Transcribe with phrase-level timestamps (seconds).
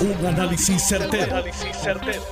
[0.00, 1.44] Un análisis certero,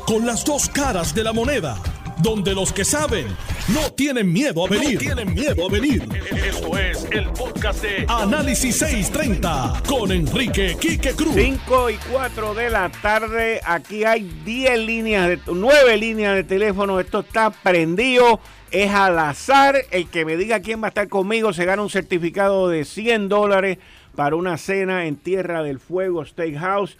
[0.06, 1.76] Con las dos caras de la moneda.
[2.22, 3.26] Donde los que saben
[3.68, 4.98] no tienen miedo a venir.
[4.98, 6.08] tienen miedo a venir.
[6.46, 11.34] Esto es el podcast de Análisis 630 con Enrique Quique Cruz.
[11.34, 13.61] 5 y 4 de la tarde.
[13.62, 17.00] Aquí hay 10 líneas, de, 9 líneas de teléfono.
[17.00, 18.41] Esto está prendido.
[18.71, 19.77] Es al azar.
[19.91, 23.29] El que me diga quién va a estar conmigo se gana un certificado de 100
[23.29, 23.77] dólares
[24.16, 26.96] para una cena en Tierra del Fuego Steakhouse.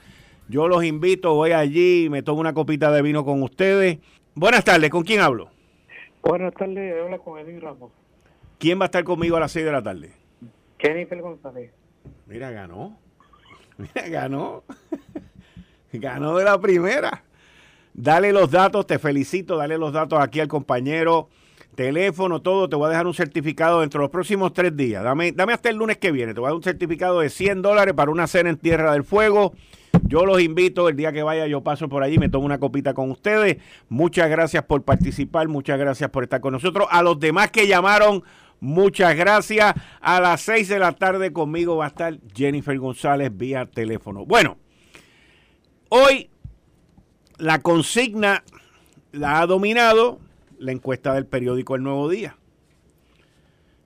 [0.49, 3.99] Yo los invito, voy allí, me tomo una copita de vino con ustedes.
[4.35, 5.51] Buenas tardes, ¿con quién hablo?
[6.23, 7.93] Buenas tardes, habla con Edwin Ramos.
[8.59, 10.13] ¿Quién va a estar conmigo a las 6 de la tarde?
[10.79, 11.71] Jennifer González.
[12.27, 12.99] Mira, ganó.
[13.77, 14.65] Mira, ganó.
[15.93, 17.25] ganó de la primera.
[17.93, 21.29] Dale los datos, te felicito, dale los datos aquí al compañero
[21.79, 25.05] teléfono, todo, te voy a dejar un certificado dentro de los próximos tres días.
[25.05, 27.63] Dame, dame hasta el lunes que viene, te voy a dar un certificado de 100
[27.63, 29.53] dólares para una cena en Tierra del Fuego.
[30.05, 32.95] Yo los invito, el día que vaya yo paso por allí, me tomo una copita
[32.95, 33.59] con ustedes.
[33.89, 36.87] Muchas gracias por participar, muchas gracias por estar con nosotros.
[36.91, 38.23] A los demás que llamaron,
[38.61, 39.75] muchas gracias.
[40.01, 44.25] A las 6 de la tarde conmigo va a estar Jennifer González vía teléfono.
[44.25, 44.59] Bueno,
[45.89, 46.31] hoy
[47.39, 48.45] la consigna
[49.13, 50.21] la ha dominado
[50.59, 52.37] la encuesta del periódico El Nuevo Día.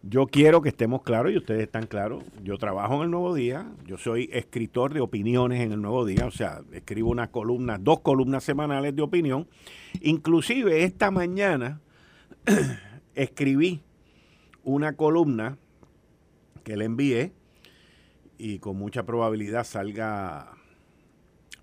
[0.04, 2.24] Yo quiero que estemos claros y ustedes están claros.
[2.42, 6.26] Yo trabajo en el Nuevo Día, yo soy escritor de opiniones en el Nuevo Día,
[6.26, 9.46] o sea, escribo una columna, dos columnas semanales de opinión.
[10.00, 11.80] Inclusive esta mañana
[13.14, 13.80] escribí
[14.64, 15.56] una columna
[16.64, 17.32] que le envié
[18.38, 20.56] y con mucha probabilidad salga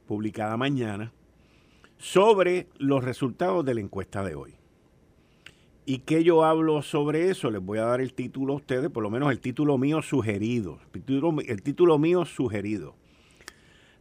[0.07, 1.11] publicada mañana
[1.97, 4.58] sobre los resultados de la encuesta de hoy.
[5.89, 7.49] ¿Y qué yo hablo sobre eso?
[7.49, 10.77] Les voy a dar el título a ustedes, por lo menos el título mío sugerido.
[10.93, 12.93] El título, mío sugerido.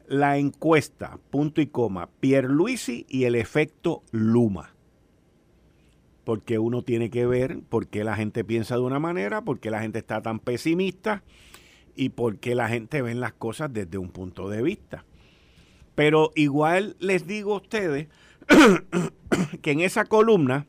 [0.06, 4.74] La encuesta, punto y coma, Pierluisi y el efecto Luma.
[6.24, 9.70] Porque uno tiene que ver por qué la gente piensa de una manera, por qué
[9.70, 11.22] la gente está tan pesimista
[11.96, 15.06] y por qué la gente ve las cosas desde un punto de vista.
[15.94, 18.08] Pero igual les digo a ustedes
[19.62, 20.66] que en esa columna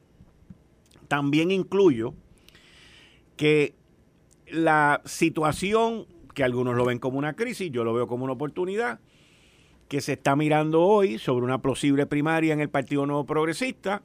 [1.10, 2.14] también incluyo
[3.36, 3.76] que
[4.48, 9.00] la situación, que algunos lo ven como una crisis, yo lo veo como una oportunidad,
[9.90, 14.04] que se está mirando hoy sobre una posible primaria en el Partido Nuevo Progresista,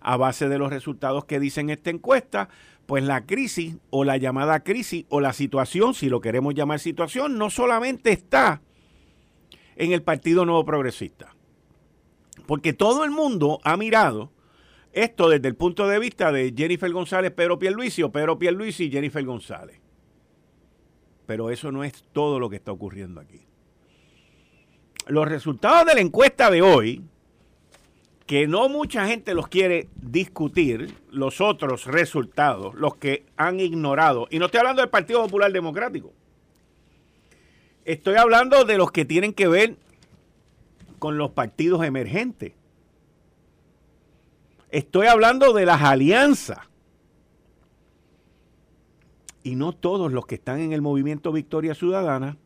[0.00, 2.48] a base de los resultados que dicen esta encuesta,
[2.86, 7.38] pues la crisis o la llamada crisis o la situación, si lo queremos llamar situación,
[7.38, 8.60] no solamente está
[9.76, 11.34] en el Partido Nuevo Progresista,
[12.46, 14.30] porque todo el mundo ha mirado
[14.92, 18.90] esto desde el punto de vista de Jennifer González, Pedro Pierluisi o Pedro Pierluisi y
[18.90, 19.80] Jennifer González.
[21.26, 23.40] Pero eso no es todo lo que está ocurriendo aquí.
[25.06, 27.02] Los resultados de la encuesta de hoy,
[28.26, 34.38] que no mucha gente los quiere discutir, los otros resultados, los que han ignorado, y
[34.38, 36.12] no estoy hablando del Partido Popular Democrático,
[37.84, 39.76] estoy hablando de los que tienen que ver
[40.98, 42.52] con los partidos emergentes
[44.72, 46.58] Estoy hablando de las alianzas.
[49.42, 52.38] Y no todos los que están en el movimiento Victoria Ciudadana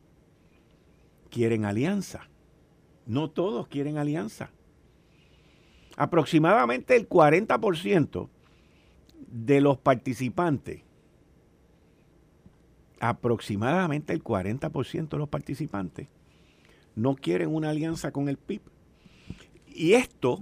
[1.29, 2.27] quieren alianza.
[3.05, 4.49] No todos quieren alianza.
[5.95, 8.27] Aproximadamente el 40%
[9.29, 10.81] de los participantes,
[12.99, 16.09] aproximadamente el 40% de los participantes
[16.95, 18.61] no quieren una alianza con el PIB.
[19.67, 20.41] Y esto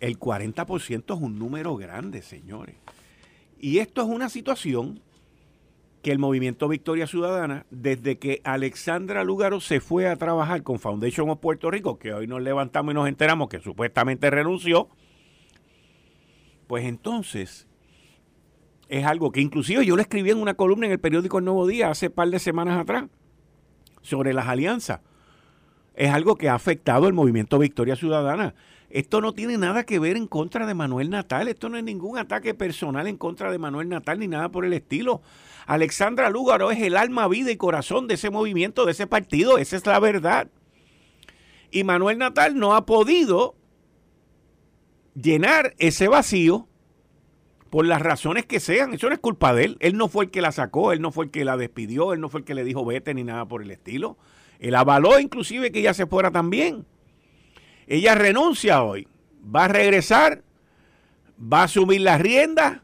[0.00, 2.76] el 40% es un número grande, señores.
[3.58, 5.00] Y esto es una situación
[6.02, 11.28] que el movimiento Victoria Ciudadana, desde que Alexandra Lugaro se fue a trabajar con Foundation
[11.30, 14.88] of Puerto Rico, que hoy nos levantamos y nos enteramos que supuestamente renunció,
[16.68, 17.66] pues entonces
[18.88, 21.66] es algo que inclusive yo lo escribí en una columna en el periódico El Nuevo
[21.66, 23.06] Día hace par de semanas atrás
[24.02, 25.00] sobre las alianzas.
[25.94, 28.54] Es algo que ha afectado el movimiento Victoria Ciudadana.
[28.90, 31.48] Esto no tiene nada que ver en contra de Manuel Natal.
[31.48, 34.72] Esto no es ningún ataque personal en contra de Manuel Natal ni nada por el
[34.72, 35.22] estilo.
[35.66, 39.58] Alexandra Lúgaro es el alma, vida y corazón de ese movimiento, de ese partido.
[39.58, 40.48] Esa es la verdad.
[41.70, 43.56] Y Manuel Natal no ha podido
[45.14, 46.68] llenar ese vacío
[47.70, 48.94] por las razones que sean.
[48.94, 49.76] Eso no es culpa de él.
[49.80, 52.20] Él no fue el que la sacó, él no fue el que la despidió, él
[52.20, 54.16] no fue el que le dijo vete ni nada por el estilo.
[54.58, 56.86] Él avaló inclusive que ella se fuera también.
[57.86, 59.06] Ella renuncia hoy,
[59.42, 60.42] va a regresar,
[61.40, 62.80] va a asumir las riendas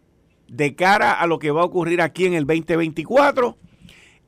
[0.49, 3.57] de cara a lo que va a ocurrir aquí en el 2024.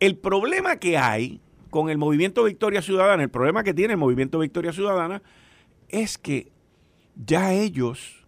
[0.00, 1.40] El problema que hay
[1.70, 5.22] con el movimiento Victoria Ciudadana, el problema que tiene el movimiento Victoria Ciudadana
[5.88, 6.50] es que
[7.14, 8.24] ya ellos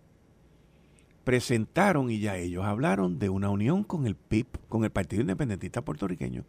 [1.25, 5.82] presentaron y ya ellos hablaron de una unión con el PIB, con el Partido Independentista
[5.82, 6.44] Puertorriqueño.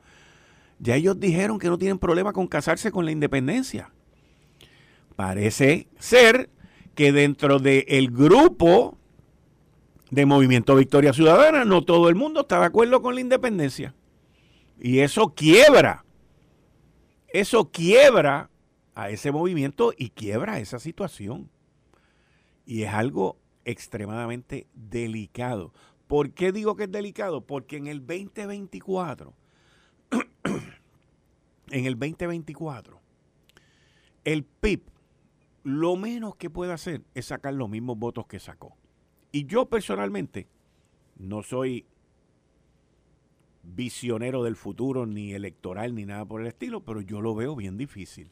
[0.80, 3.92] Ya ellos dijeron que no tienen problema con casarse con la independencia.
[5.18, 6.52] Parece ser
[6.94, 9.00] que dentro del grupo
[10.12, 13.96] de Movimiento Victoria Ciudadana no todo el mundo está de acuerdo con la independencia.
[14.80, 16.06] Y eso quiebra.
[17.30, 18.52] Eso quiebra
[18.94, 21.50] a ese movimiento y quiebra esa situación.
[22.68, 25.74] Y es algo extremadamente delicado.
[26.06, 27.42] ¿Por qué digo que es delicado?
[27.42, 29.34] Porque en el 2024,
[31.72, 33.02] en el 2024,
[34.24, 34.84] el PIB
[35.68, 38.78] lo menos que puede hacer es sacar los mismos votos que sacó.
[39.34, 40.48] Y yo personalmente
[41.18, 41.86] no soy
[43.64, 47.76] visionero del futuro, ni electoral, ni nada por el estilo, pero yo lo veo bien
[47.76, 48.30] difícil.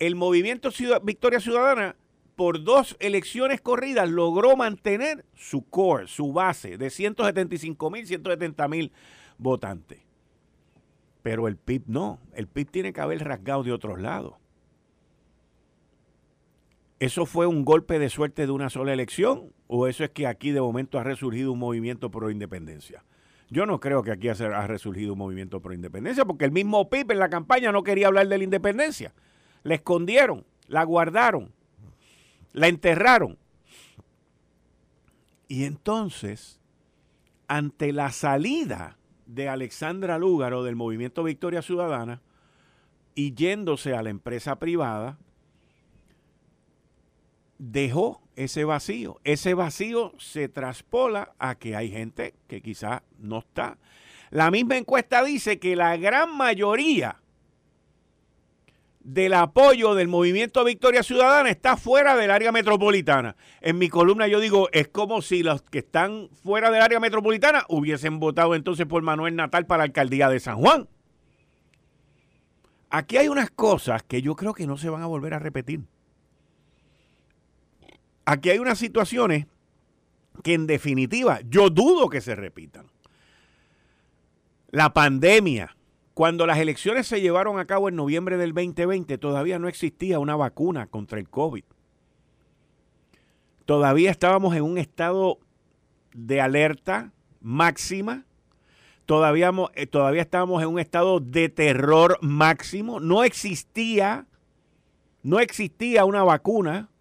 [0.00, 0.70] El movimiento
[1.04, 1.94] Victoria Ciudadana,
[2.34, 8.90] por dos elecciones corridas, logró mantener su core, su base de 175 mil, 170 mil
[9.38, 10.00] votantes.
[11.22, 14.41] Pero el PIB no, el PIB tiene que haber rasgado de otros lados.
[17.02, 19.52] ¿Eso fue un golpe de suerte de una sola elección?
[19.66, 23.02] ¿O eso es que aquí de momento ha resurgido un movimiento pro independencia?
[23.50, 27.10] Yo no creo que aquí ha resurgido un movimiento pro independencia, porque el mismo PIB
[27.10, 29.12] en la campaña no quería hablar de la independencia.
[29.64, 31.50] La escondieron, la guardaron,
[32.52, 33.36] la enterraron.
[35.48, 36.60] Y entonces,
[37.48, 38.96] ante la salida
[39.26, 42.22] de Alexandra Lúgaro del movimiento Victoria Ciudadana
[43.16, 45.18] y yéndose a la empresa privada,
[47.62, 49.20] dejó ese vacío.
[49.22, 53.78] Ese vacío se traspola a que hay gente que quizás no está.
[54.30, 57.20] La misma encuesta dice que la gran mayoría
[59.00, 63.36] del apoyo del movimiento Victoria Ciudadana está fuera del área metropolitana.
[63.60, 67.64] En mi columna yo digo, es como si los que están fuera del área metropolitana
[67.68, 70.88] hubiesen votado entonces por Manuel Natal para la alcaldía de San Juan.
[72.90, 75.82] Aquí hay unas cosas que yo creo que no se van a volver a repetir
[78.24, 79.46] aquí hay unas situaciones
[80.42, 82.86] que en definitiva yo dudo que se repitan.
[84.70, 85.76] La pandemia,
[86.14, 90.36] cuando las elecciones se llevaron a cabo en noviembre del 2020, todavía no existía una
[90.36, 91.64] vacuna contra el COVID.
[93.66, 95.38] Todavía estábamos en un estado
[96.14, 98.24] de alerta máxima.
[99.06, 102.98] Todavía, eh, estábamos en un estado de terror máximo.
[102.98, 104.26] No existía,
[105.22, 106.91] no existía una vacuna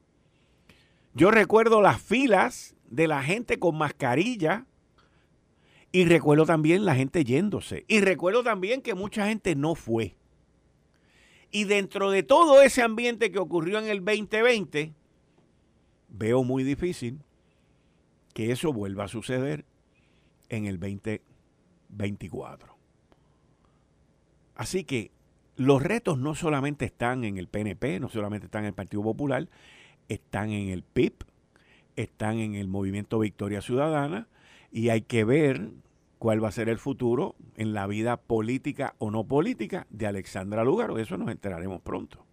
[1.13, 4.65] yo recuerdo las filas de la gente con mascarilla
[5.91, 7.85] y recuerdo también la gente yéndose.
[7.87, 10.15] Y recuerdo también que mucha gente no fue.
[11.51, 14.93] Y dentro de todo ese ambiente que ocurrió en el 2020,
[16.07, 17.19] veo muy difícil
[18.33, 19.65] que eso vuelva a suceder
[20.47, 22.77] en el 2024.
[24.55, 25.11] Así que
[25.57, 29.49] los retos no solamente están en el PNP, no solamente están en el Partido Popular,
[30.13, 31.13] están en el PIB,
[31.95, 34.27] están en el movimiento Victoria Ciudadana
[34.71, 35.71] y hay que ver
[36.19, 40.65] cuál va a ser el futuro en la vida política o no política de Alexandra
[40.65, 40.97] Lugaro.
[40.97, 42.25] Eso nos enteraremos pronto.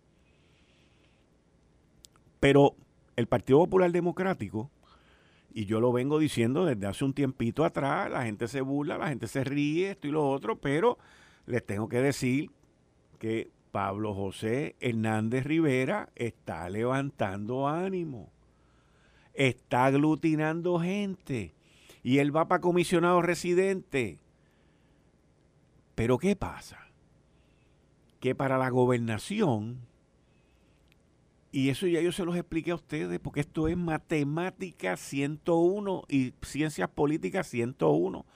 [2.41, 2.75] Pero
[3.17, 4.71] el Partido Popular Democrático,
[5.55, 9.09] y yo lo vengo diciendo desde hace un tiempito atrás, la gente se burla, la
[9.09, 10.99] gente se ríe, esto y lo otro, pero
[11.47, 12.51] les tengo que decir
[13.19, 18.29] que Pablo José Hernández Rivera está levantando ánimo,
[19.35, 21.55] está aglutinando gente
[22.03, 24.19] y él va para comisionado residente.
[25.95, 26.89] Pero ¿qué pasa?
[28.19, 29.79] Que para la gobernación,
[31.53, 36.35] y eso ya yo se los expliqué a ustedes, porque esto es matemática 101 y
[36.43, 38.27] ciencias políticas 101.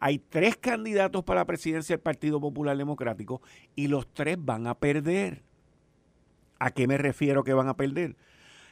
[0.00, 3.42] Hay tres candidatos para la presidencia del Partido Popular Democrático
[3.74, 5.42] y los tres van a perder.
[6.60, 8.16] ¿A qué me refiero que van a perder?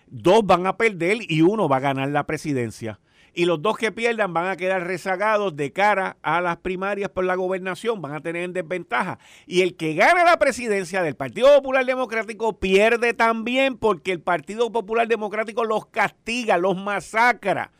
[0.06, 3.00] Dos van a perder y uno va a ganar la presidencia.
[3.34, 7.24] Y los dos que pierdan van a quedar rezagados de cara a las primarias por
[7.24, 9.18] la gobernación, van a tener en desventaja.
[9.46, 14.72] Y el que gana la presidencia del Partido Popular Democrático pierde también porque el Partido
[14.72, 17.72] Popular Democrático los castiga, los masacra,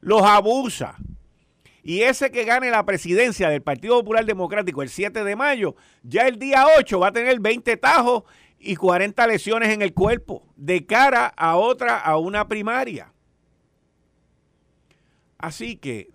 [0.00, 0.96] los abusa.
[1.82, 6.28] Y ese que gane la presidencia del Partido Popular Democrático el 7 de mayo, ya
[6.28, 8.24] el día 8 va a tener 20 tajos
[8.58, 13.12] y 40 lesiones en el cuerpo de cara a otra, a una primaria.
[15.38, 16.10] Así que,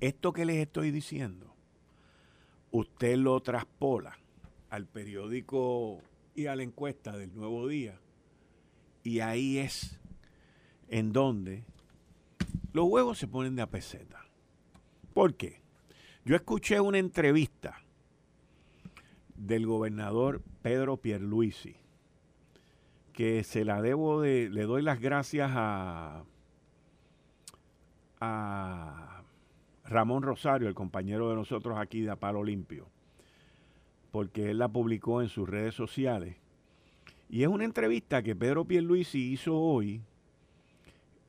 [0.00, 1.54] esto que les estoy diciendo,
[2.70, 4.18] usted lo traspola
[4.70, 6.00] al periódico
[6.34, 8.00] y a la encuesta del Nuevo Día,
[9.02, 10.00] y ahí es
[10.88, 11.64] en donde
[12.74, 14.26] los huevos se ponen de a peseta.
[15.14, 15.62] ¿Por qué?
[16.24, 17.80] Yo escuché una entrevista
[19.36, 21.76] del gobernador Pedro Pierluisi,
[23.12, 26.24] que se la debo de, le doy las gracias a,
[29.84, 32.88] Ramón Rosario, el compañero de nosotros aquí de Apalo Limpio,
[34.10, 36.36] porque él la publicó en sus redes sociales.
[37.28, 40.00] Y es una entrevista que Pedro Pierluisi hizo hoy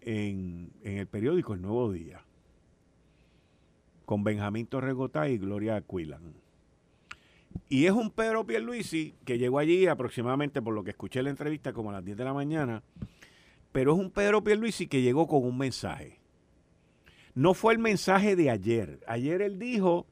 [0.05, 2.21] en, el periódico El Nuevo Día
[4.05, 6.35] con Benjamín Torregotá y Gloria Aquilan.
[7.69, 11.31] Y es un Pedro Pierluisi que llegó allí aproximadamente, por lo que escuché en la
[11.31, 12.83] entrevista, como a las 10 de la mañana,
[13.71, 16.19] pero es un Pedro Pierluisi que llegó con un mensaje.
[17.33, 18.99] No fue el mensaje de ayer.
[19.07, 20.05] Ayer él dijo,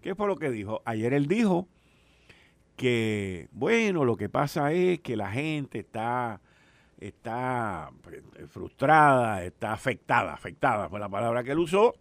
[0.00, 0.80] ¿qué fue lo que dijo?
[0.86, 1.68] Ayer él dijo
[2.76, 6.40] que, bueno, lo que pasa es que la gente está,
[7.08, 11.94] está pues, frustrada, está afectada, afectada fue la palabra que él usó,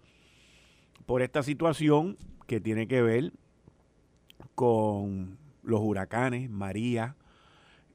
[1.05, 2.17] por esta situación
[2.47, 3.33] que tiene que ver
[4.55, 7.15] con los huracanes, María,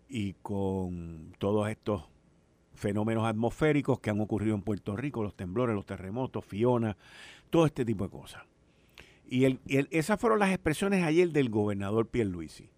[0.09, 2.05] y con todos estos
[2.75, 6.97] fenómenos atmosféricos que han ocurrido en Puerto Rico, los temblores, los terremotos, Fiona,
[7.51, 8.43] todo este tipo de cosas.
[9.29, 12.71] Y, el, esas fueron las expresiones ayer del gobernador Pierluisi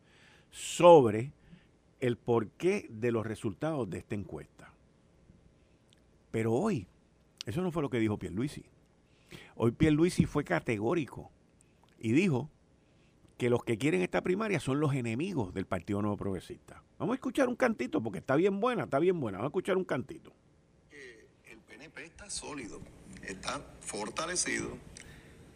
[0.51, 1.33] sobre
[2.01, 4.73] el porqué de los resultados de esta encuesta.
[6.31, 6.87] Pero hoy,
[7.47, 8.65] eso no fue lo que dijo Pierluisi.
[9.57, 11.31] Hoy Pierluisi fue categórico
[11.99, 12.51] y dijo
[13.37, 16.83] que los que quieren esta primaria son los enemigos del Partido Nuevo Progresista.
[16.99, 19.39] Vamos a escuchar un cantito porque está bien buena, está bien buena.
[19.39, 20.33] Vamos a escuchar un cantito.
[21.45, 22.81] El PNP está sólido,
[23.23, 24.77] está fortalecido.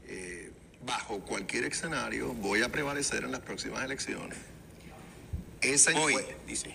[0.06, 0.52] Eh,
[0.84, 4.38] bajo cualquier escenario voy a prevalecer en las próximas elecciones.
[5.64, 6.16] Esa voy,
[6.46, 6.74] dice.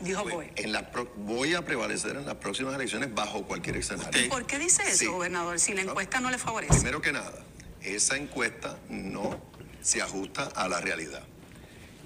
[0.00, 0.50] Dijo voy.
[0.56, 4.24] En la voy a prevalecer en las próximas elecciones bajo cualquier escenario.
[4.24, 6.72] ¿Y por qué dice eso, gobernador, si la encuesta no le favorece?
[6.74, 7.44] Primero que nada,
[7.82, 9.38] esa encuesta no
[9.82, 11.22] se ajusta a la realidad.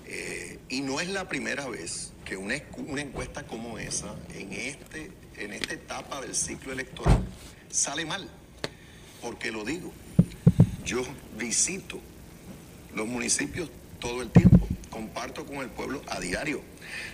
[0.06, 5.12] Eh, y no es la primera vez que una, una encuesta como esa, en, este,
[5.36, 7.24] en esta etapa del ciclo electoral,
[7.70, 8.28] sale mal.
[9.22, 9.92] Porque lo digo,
[10.84, 11.02] yo
[11.38, 12.00] visito
[12.94, 14.63] los municipios todo el tiempo,
[14.94, 16.60] comparto con el pueblo a diario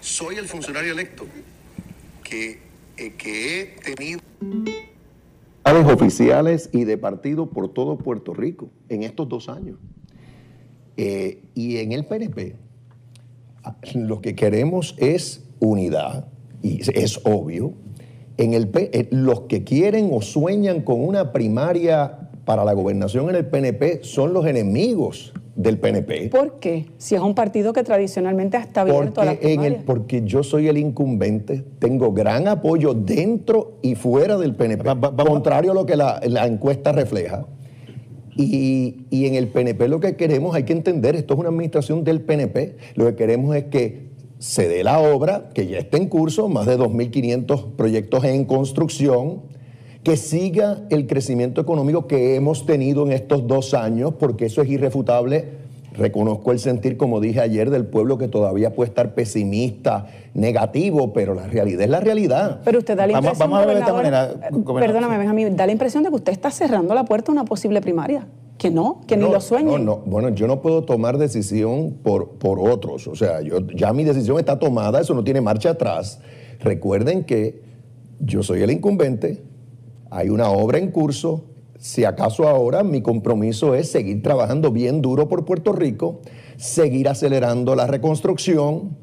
[0.00, 1.24] soy el funcionario electo
[2.22, 2.58] que,
[2.98, 4.20] eh, que he tenido
[5.86, 9.78] oficiales y de partido por todo Puerto Rico en estos dos años.
[10.96, 12.56] Eh, y en el PNP
[13.94, 16.28] lo que queremos es unidad,
[16.62, 17.72] y es obvio.
[18.36, 23.36] En el eh, los que quieren o sueñan con una primaria para la gobernación en
[23.36, 26.28] el PNP son los enemigos del PNP.
[26.30, 26.86] ¿Por qué?
[26.98, 30.42] Si es un partido que tradicionalmente ha estado abierto a la en el, Porque yo
[30.42, 34.84] soy el incumbente, tengo gran apoyo dentro y fuera del PNP,
[35.26, 37.46] contrario a lo que la, encuesta refleja.
[38.36, 42.04] Y, y, en el PNP lo que queremos, hay que entender, esto es una administración
[42.04, 46.08] del PNP, lo que queremos es que se dé la obra, que ya está en
[46.08, 49.42] curso, más de 2.500 proyectos en construcción,
[50.02, 54.70] que siga el crecimiento económico que hemos tenido en estos dos años, porque eso es
[54.70, 55.60] irrefutable.
[55.92, 61.34] Reconozco el sentir, como dije ayer, del pueblo que todavía puede estar pesimista, negativo, pero
[61.34, 62.60] la realidad es la realidad.
[62.64, 64.30] Pero usted da la impresión, vamos, a ver de esta manera,
[64.78, 67.80] perdóname, Benjamín, da la impresión de que usted está cerrando la puerta a una posible
[67.80, 68.26] primaria.
[68.56, 69.72] Que no, que ni lo sueñe.
[69.72, 73.06] No, no, bueno, yo no puedo tomar decisión por, por otros.
[73.06, 76.20] O sea, yo, ya mi decisión está tomada, eso no tiene marcha atrás.
[76.60, 77.62] Recuerden que
[78.20, 79.42] yo soy el incumbente,
[80.10, 81.46] hay una obra en curso.
[81.78, 86.20] Si acaso ahora mi compromiso es seguir trabajando bien duro por Puerto Rico,
[86.56, 88.98] seguir acelerando la reconstrucción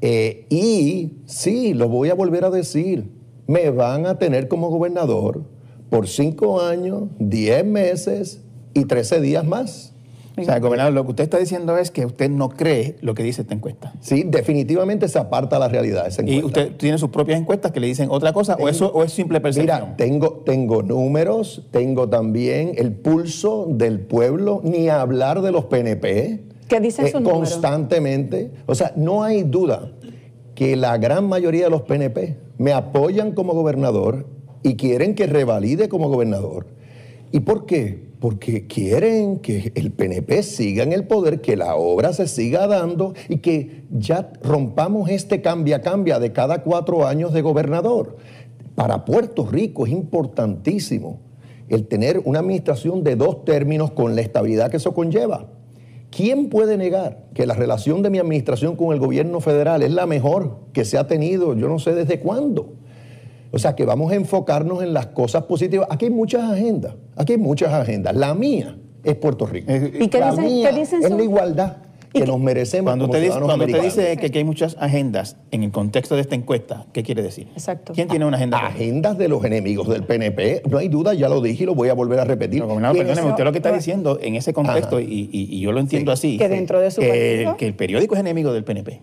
[0.00, 3.12] eh, y sí, lo voy a volver a decir,
[3.46, 5.44] me van a tener como gobernador
[5.90, 9.94] por cinco años, diez meses y trece días más.
[10.42, 13.22] O sea, gobernador, lo que usted está diciendo es que usted no cree lo que
[13.22, 13.92] dice esta encuesta.
[14.00, 16.42] Sí, definitivamente se aparta la realidad esa encuesta.
[16.42, 19.12] ¿Y usted tiene sus propias encuestas que le dicen otra cosa o eso o es
[19.12, 19.80] simple percepción?
[19.80, 26.44] Mira, tengo, tengo números, tengo también el pulso del pueblo, ni hablar de los PNP.
[26.68, 28.52] ¿Qué dicen eh, Constantemente.
[28.66, 29.92] O sea, no hay duda
[30.54, 34.26] que la gran mayoría de los PNP me apoyan como gobernador
[34.62, 36.66] y quieren que revalide como gobernador.
[37.32, 38.09] ¿Y por qué?
[38.20, 43.14] Porque quieren que el PNP siga en el poder, que la obra se siga dando
[43.30, 48.18] y que ya rompamos este cambia-cambia de cada cuatro años de gobernador.
[48.74, 51.20] Para Puerto Rico es importantísimo
[51.70, 55.46] el tener una administración de dos términos con la estabilidad que eso conlleva.
[56.10, 60.06] ¿Quién puede negar que la relación de mi administración con el gobierno federal es la
[60.06, 62.74] mejor que se ha tenido, yo no sé desde cuándo?
[63.52, 65.88] O sea, que vamos a enfocarnos en las cosas positivas.
[65.90, 68.14] Aquí hay muchas agendas, aquí hay muchas agendas.
[68.14, 69.72] La mía es Puerto Rico.
[69.72, 71.76] ¿Y qué la dicen, mía qué dicen es la igualdad
[72.12, 74.06] que nos merecemos Cuando como usted dice, ciudadanos cuando usted americanos.
[74.12, 77.46] dice que, que hay muchas agendas en el contexto de esta encuesta, ¿qué quiere decir?
[77.52, 77.92] Exacto.
[77.92, 78.58] ¿Quién tiene una agenda?
[78.66, 81.88] Agendas de los enemigos del PNP, no hay duda, ya lo dije y lo voy
[81.88, 82.62] a volver a repetir.
[82.64, 85.70] No, ¿Quiénes perdóneme, usted lo que está diciendo en ese contexto, y, y- y yo
[85.70, 87.56] lo entiendo así, Que dentro de su que, partido.
[87.56, 89.00] que el periódico es enemigo del PNP.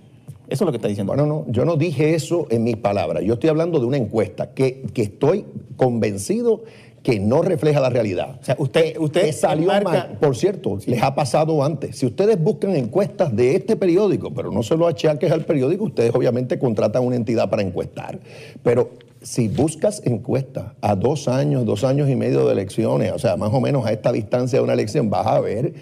[0.48, 1.14] Eso es lo que está diciendo.
[1.14, 3.24] Bueno, no, yo no dije eso en mis palabras.
[3.24, 6.64] Yo estoy hablando de una encuesta que, que estoy convencido
[7.08, 8.38] que no refleja la realidad.
[8.42, 10.18] O sea, usted, usted que salió mal.
[10.20, 11.98] Por cierto, les ha pasado antes.
[11.98, 16.14] Si ustedes buscan encuestas de este periódico, pero no se lo achaques al periódico, ustedes
[16.14, 18.20] obviamente contratan una entidad para encuestar.
[18.62, 18.90] Pero
[19.22, 23.54] si buscas encuestas a dos años, dos años y medio de elecciones, o sea, más
[23.54, 25.76] o menos a esta distancia de una elección, vas a ver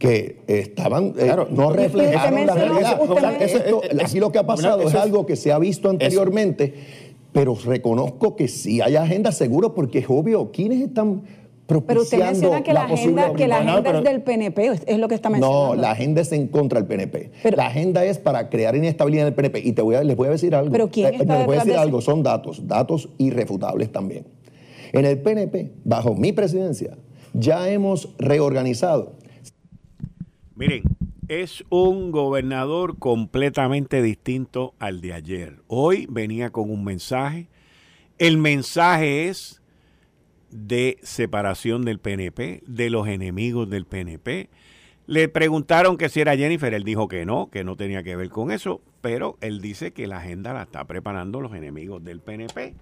[0.00, 2.98] que estaban, eh, Claro, no reflejaron la realidad.
[3.02, 5.36] usted O sea, esto- eh, eh, aquí lo que ha pasado es es- algo que
[5.36, 6.72] se ha visto anteriormente,
[7.32, 11.20] pero reconozco que sí hay agenda seguro porque es obvio, ¿quiénes están
[11.66, 13.68] Pero usted menciona que la, agenda, que la opinión?
[13.68, 15.76] agenda pero- es del PNP, es- es lo que está mencionando.
[15.76, 17.30] No, la agenda es en contra del PNP.
[17.42, 19.60] Pero- la agenda es para crear inestabilidad en el PNP.
[19.60, 20.72] Y te voy a, les voy a decir algo.
[20.72, 24.24] Pero ¿quién está les voy a decir de algo, son datos, datos irrefutables también.
[24.92, 26.96] En el PNP, bajo mi presidencia,
[27.34, 29.12] ya hemos reorganizado.
[30.60, 30.82] Miren,
[31.28, 35.62] es un gobernador completamente distinto al de ayer.
[35.68, 37.48] Hoy venía con un mensaje.
[38.18, 39.62] El mensaje es
[40.50, 44.50] de separación del PNP, de los enemigos del PNP.
[45.06, 48.28] Le preguntaron que si era Jennifer, él dijo que no, que no tenía que ver
[48.28, 52.74] con eso, pero él dice que la agenda la está preparando los enemigos del PNP.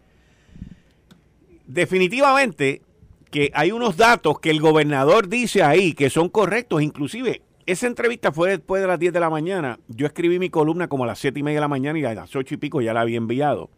[1.69, 2.83] Definitivamente
[3.31, 8.33] que hay unos datos que el gobernador dice ahí que son correctos, inclusive esa entrevista
[8.33, 9.79] fue después de las 10 de la mañana.
[9.89, 12.15] Yo escribí mi columna como a las 7 y media de la mañana y a
[12.15, 13.69] las 8 y pico ya la había enviado.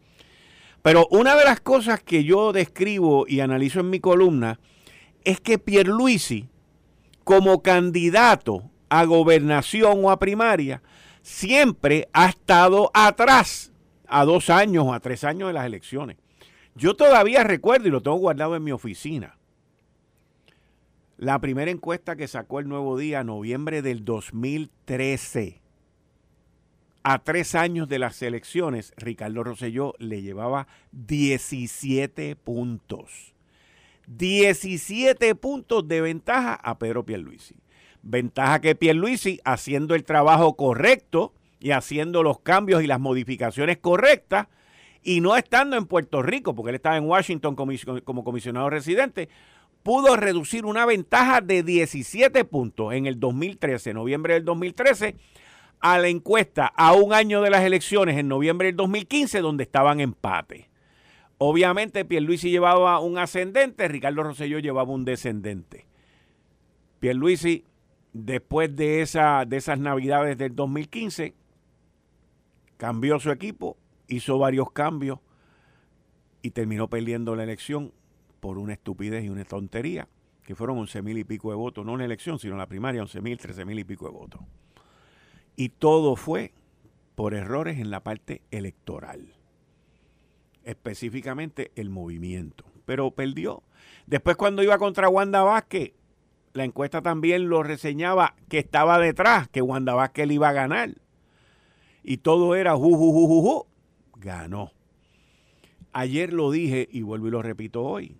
[0.81, 4.61] Pero una de las cosas que yo describo y analizo en mi columna
[5.25, 6.47] es que Pierluisi,
[7.25, 10.81] como candidato a gobernación o a primaria,
[11.21, 13.73] siempre ha estado atrás,
[14.07, 16.15] a dos años o a tres años de las elecciones.
[16.75, 19.37] Yo todavía recuerdo y lo tengo guardado en mi oficina.
[21.21, 25.61] La primera encuesta que sacó el Nuevo Día, noviembre del 2013.
[27.03, 33.35] A tres años de las elecciones, Ricardo Rosselló le llevaba 17 puntos.
[34.07, 37.53] 17 puntos de ventaja a Pedro Pierluisi.
[38.01, 44.47] Ventaja que Pierluisi, haciendo el trabajo correcto y haciendo los cambios y las modificaciones correctas,
[45.03, 49.29] y no estando en Puerto Rico, porque él estaba en Washington como comisionado residente,
[49.83, 55.15] pudo reducir una ventaja de 17 puntos en el 2013, noviembre del 2013,
[55.79, 59.99] a la encuesta a un año de las elecciones en noviembre del 2015, donde estaban
[59.99, 60.69] empate.
[61.39, 65.87] Obviamente Pierluisi llevaba un ascendente, Ricardo Rosselló llevaba un descendente.
[66.99, 67.65] Pierluisi,
[68.13, 71.33] después de, esa, de esas navidades del 2015,
[72.77, 73.75] cambió su equipo,
[74.07, 75.19] hizo varios cambios
[76.43, 77.91] y terminó perdiendo la elección
[78.41, 80.09] por una estupidez y una tontería,
[80.43, 83.21] que fueron 11 mil y pico de votos, no una elección, sino la primaria, 11
[83.21, 84.41] mil, 13 mil y pico de votos.
[85.55, 86.51] Y todo fue
[87.15, 89.35] por errores en la parte electoral,
[90.63, 93.63] específicamente el movimiento, pero perdió.
[94.07, 95.93] Después cuando iba contra Wanda Vázquez,
[96.53, 100.95] la encuesta también lo reseñaba que estaba detrás, que Wanda Vázquez le iba a ganar.
[102.03, 103.67] Y todo era ju, ju, ju, ju, ju.
[104.19, 104.71] Ganó.
[105.93, 108.17] Ayer lo dije y vuelvo y lo repito hoy.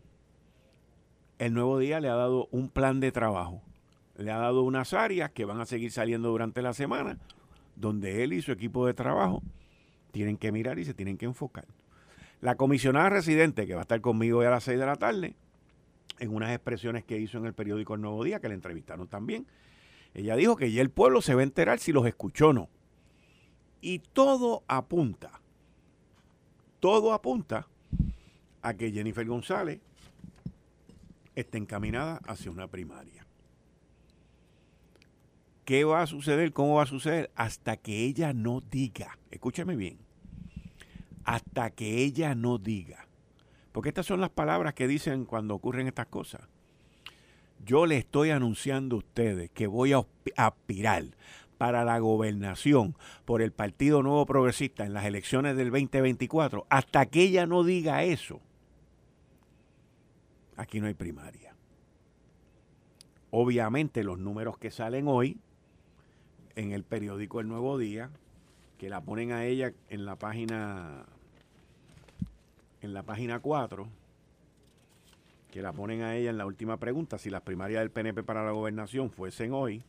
[1.42, 3.64] El nuevo día le ha dado un plan de trabajo.
[4.16, 7.18] Le ha dado unas áreas que van a seguir saliendo durante la semana,
[7.76, 9.42] donde él y su equipo de trabajo
[10.12, 11.66] tienen que mirar y se tienen que enfocar.
[12.42, 15.34] La comisionada residente, que va a estar conmigo hoy a las 6 de la tarde,
[16.20, 19.48] en unas expresiones que hizo en el periódico El Nuevo Día, que le entrevistaron también,
[20.14, 22.70] ella dijo que ya el pueblo se va a enterar si los escuchó o no.
[23.82, 25.42] Y todo apunta,
[26.80, 27.66] todo apunta
[28.62, 29.80] a que Jennifer González
[31.36, 33.26] está encaminada hacia una primaria.
[35.66, 36.54] ¿Qué va a suceder?
[36.54, 37.32] ¿Cómo va a suceder?
[37.36, 40.00] Hasta que ella no diga, escúchame bien,
[41.24, 43.08] hasta que ella no diga.
[43.72, 46.42] Porque estas son las palabras que dicen cuando ocurren estas cosas.
[47.64, 50.04] Yo le estoy anunciando a ustedes que voy a
[50.36, 51.06] aspirar
[51.58, 56.66] para la gobernación por el Partido Nuevo Progresista en las elecciones del 2024.
[56.70, 58.42] Hasta que ella no diga eso,
[60.58, 61.56] aquí no hay primaria.
[63.32, 65.40] Obviamente los números que salen hoy
[66.56, 68.10] en el periódico El Nuevo Día,
[68.78, 71.06] que la ponen a ella en la página
[72.82, 73.88] en la página 4,
[75.52, 78.44] que la ponen a ella en la última pregunta, si las primarias del PNP para
[78.44, 79.84] la gobernación fuesen hoy,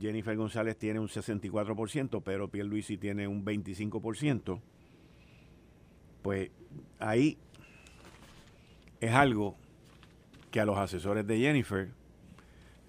[0.00, 4.60] Jennifer González tiene un 64%, pero Pierluisi tiene un 25%,
[6.22, 6.50] pues
[6.98, 7.36] ahí
[9.00, 9.56] es algo
[10.54, 11.88] que a los asesores de Jennifer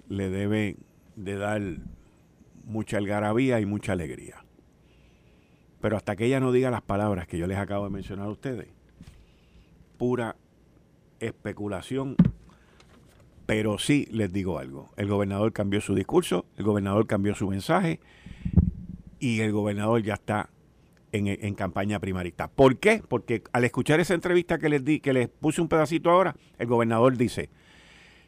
[0.07, 0.77] le debe
[1.15, 1.63] de dar
[2.63, 4.45] mucha algarabía y mucha alegría.
[5.81, 8.29] Pero hasta que ella no diga las palabras que yo les acabo de mencionar a
[8.29, 8.67] ustedes,
[9.97, 10.35] pura
[11.19, 12.15] especulación.
[13.47, 17.99] Pero sí les digo algo, el gobernador cambió su discurso, el gobernador cambió su mensaje
[19.17, 20.51] y el gobernador ya está
[21.15, 22.47] en, campaña primarista.
[22.47, 23.01] ¿Por qué?
[23.07, 26.67] Porque al escuchar esa entrevista que les di, que les puse un pedacito ahora, el
[26.67, 27.49] gobernador dice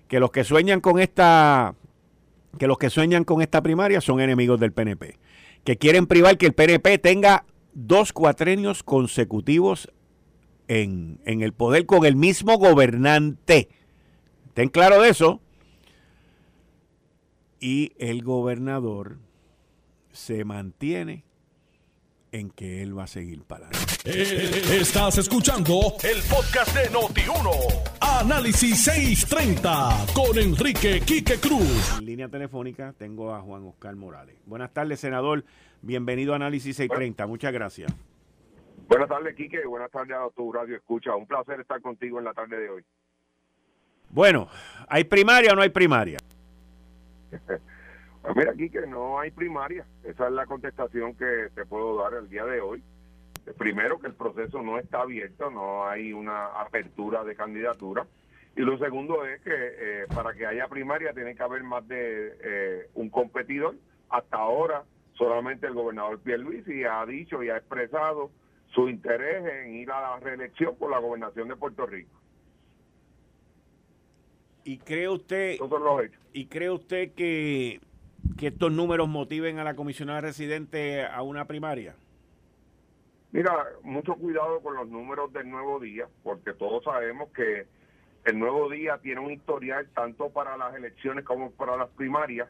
[0.08, 1.76] que los que sueñan con esta
[2.58, 5.20] que los que sueñan con esta primaria son enemigos del PNP,
[5.64, 9.92] que quieren privar que el PNP tenga dos cuatrenios consecutivos
[10.68, 13.70] en, en el poder con el mismo gobernante.
[14.54, 15.42] Ten claro de eso.
[17.60, 19.18] Y el gobernador
[20.12, 21.27] se mantiene
[22.38, 23.96] en que él va a seguir para adelante.
[24.06, 27.98] Eh, estás escuchando el podcast de Noti1.
[28.00, 31.98] Análisis 630 con Enrique Quique Cruz.
[31.98, 34.36] En línea telefónica tengo a Juan Oscar Morales.
[34.46, 35.44] Buenas tardes, senador.
[35.82, 37.28] Bienvenido a Análisis 630.
[37.28, 37.94] Muchas gracias.
[38.88, 39.66] Buenas tardes, Quique.
[39.66, 41.16] Buenas tardes a tu radio escucha.
[41.16, 42.86] Un placer estar contigo en la tarde de hoy.
[44.10, 44.48] Bueno,
[44.88, 46.20] ¿hay primaria o no hay primaria?
[48.28, 49.86] Pues mira, Quique, no hay primaria.
[50.04, 52.84] Esa es la contestación que te puedo dar el día de hoy.
[53.58, 58.06] Primero, que el proceso no está abierto, no hay una apertura de candidatura.
[58.58, 62.38] Y lo segundo es que eh, para que haya primaria tiene que haber más de
[62.44, 63.76] eh, un competidor.
[64.10, 68.30] Hasta ahora solamente el gobernador Pierluisi ha dicho y ha expresado
[68.74, 72.20] su interés en ir a la reelección por la gobernación de Puerto Rico.
[74.66, 76.20] ¿Y cree usted, hechos.
[76.34, 77.80] ¿y cree usted que
[78.38, 81.96] que estos números motiven a la comisionada residente a una primaria?
[83.32, 87.68] Mira, mucho cuidado con los números del Nuevo Día, porque todos sabemos que
[88.26, 92.50] el Nuevo Día tiene un historial tanto para las elecciones como para las primarias,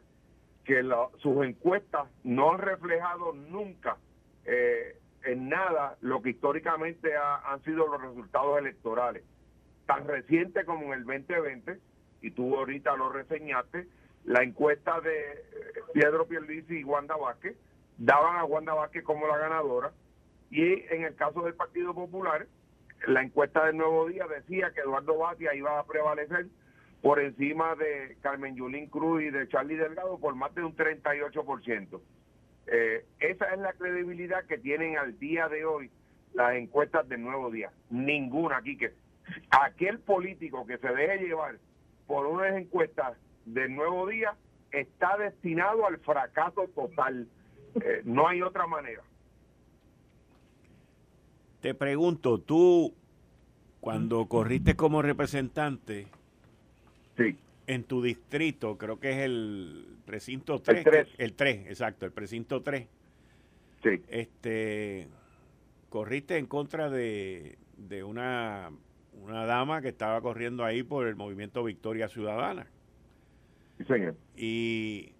[0.63, 0.83] que
[1.19, 3.97] sus encuestas no han reflejado nunca
[4.45, 9.23] eh, en nada lo que históricamente han sido los resultados electorales.
[9.85, 11.79] Tan reciente como en el 2020,
[12.21, 13.87] y tú ahorita lo reseñaste,
[14.27, 15.37] la encuesta de eh,
[15.93, 17.55] Pedro Pierluisi y Wanda Vázquez
[17.97, 19.91] daban a Wanda Vázquez como la ganadora
[20.51, 22.45] y en el caso del Partido Popular
[23.07, 26.47] la encuesta del Nuevo Día decía que Eduardo Batia iba a prevalecer
[27.01, 32.01] por encima de Carmen Yulín Cruz y de Charlie Delgado por más de un 38%.
[32.67, 35.89] Eh, esa es la credibilidad que tienen al día de hoy
[36.33, 37.71] las encuestas del Nuevo Día.
[37.89, 38.91] Ninguna aquí que
[39.51, 41.59] aquel político que se deje llevar
[42.07, 44.35] por unas encuestas del nuevo día
[44.71, 47.27] está destinado al fracaso total.
[47.75, 49.01] Eh, no hay otra manera.
[51.61, 52.93] Te pregunto, tú
[53.79, 56.07] cuando corriste como representante
[57.15, 57.37] sí.
[57.67, 60.85] en tu distrito, creo que es el precinto 3,
[61.17, 62.87] el 3, exacto, el precinto 3.
[63.83, 64.01] Sí.
[64.09, 65.07] Este
[65.89, 68.71] corriste en contra de, de una,
[69.21, 72.67] una dama que estaba corriendo ahí por el movimiento Victoria Ciudadana.
[74.35, 75.13] Y,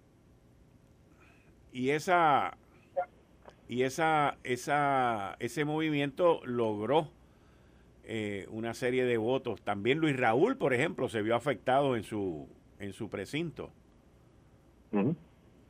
[1.72, 2.56] y esa
[3.68, 7.10] y esa, esa, ese movimiento logró
[8.04, 9.60] eh, una serie de votos.
[9.60, 13.70] También Luis Raúl, por ejemplo, se vio afectado en su, en su precinto.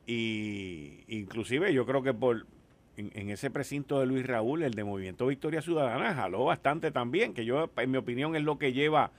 [0.07, 2.47] Y inclusive yo creo que por
[2.95, 7.33] en, en, ese precinto de Luis Raúl, el de Movimiento Victoria Ciudadana, jaló bastante también,
[7.33, 9.11] que yo, en mi opinión, es lo que lleva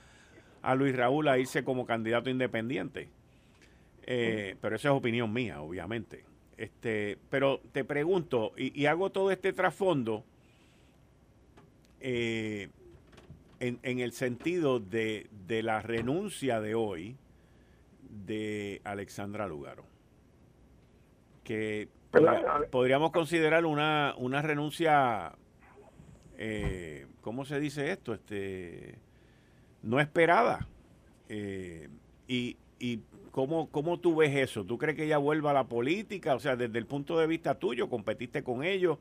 [0.63, 3.09] a Luis Raúl a irse como candidato independiente.
[4.13, 6.25] Eh, pero esa es opinión mía, obviamente.
[6.57, 10.25] Este, pero te pregunto, y, hago todo este trasfondo
[12.01, 12.67] eh,
[13.61, 15.29] en, el sentido de,
[15.63, 17.15] la renuncia de hoy
[18.25, 19.85] de Alexandra Lugaro,
[21.45, 21.87] que
[22.69, 25.31] podríamos considerar una, una renuncia,
[26.37, 28.13] eh, ¿cómo se dice esto?
[28.13, 28.99] Este,
[29.83, 30.67] no esperada.
[32.27, 32.99] y, y
[33.31, 34.65] ¿Cómo, ¿Cómo tú ves eso?
[34.65, 36.35] ¿Tú crees que ella vuelva a la política?
[36.35, 38.99] O sea, desde el punto de vista tuyo, competiste con ellos,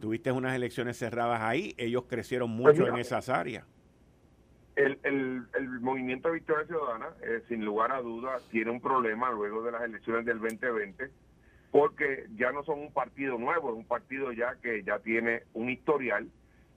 [0.00, 3.66] tuviste unas elecciones cerradas ahí, ellos crecieron pues mucho en esas áreas.
[4.76, 9.62] El, el, el movimiento Victoria Ciudadana, eh, sin lugar a dudas, tiene un problema luego
[9.62, 11.10] de las elecciones del 2020,
[11.70, 15.68] porque ya no son un partido nuevo, es un partido ya que ya tiene un
[15.68, 16.30] historial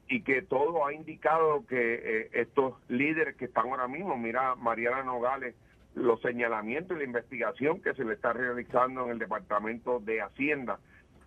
[0.10, 5.04] y que todo ha indicado que eh, estos líderes que están ahora mismo, mira Mariana
[5.04, 5.56] Nogales,
[5.95, 10.79] los señalamientos y la investigación que se le está realizando en el Departamento de Hacienda,